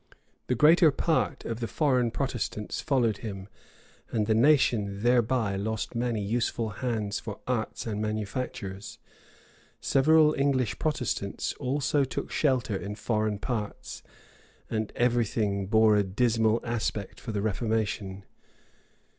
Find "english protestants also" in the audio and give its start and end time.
10.33-12.03